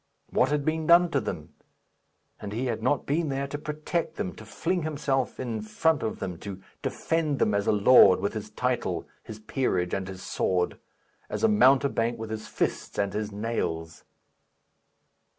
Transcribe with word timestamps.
What 0.31 0.49
had 0.49 0.65
been 0.65 0.87
done 0.87 1.11
to 1.11 1.21
them? 1.21 1.53
And 2.39 2.53
he 2.53 2.65
had 2.65 2.81
not 2.81 3.05
been 3.05 3.29
there 3.29 3.45
to 3.45 3.57
protect 3.59 4.15
them, 4.15 4.33
to 4.37 4.45
fling 4.45 4.81
himself 4.81 5.39
in 5.39 5.61
front 5.61 6.01
of 6.01 6.17
them, 6.17 6.39
to 6.39 6.59
defend 6.81 7.37
them, 7.37 7.53
as 7.53 7.67
a 7.67 7.71
lord, 7.71 8.19
with 8.19 8.33
his 8.33 8.49
title, 8.49 9.07
his 9.21 9.37
peerage, 9.37 9.93
and 9.93 10.07
his 10.07 10.23
sword; 10.23 10.79
as 11.29 11.43
a 11.43 11.47
mountebank, 11.47 12.17
with 12.17 12.31
his 12.31 12.47
fists 12.47 12.97
and 12.97 13.13
his 13.13 13.31
nails! 13.31 14.03